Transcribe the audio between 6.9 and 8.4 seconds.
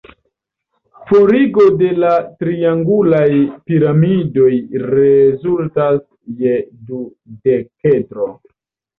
dudekedro.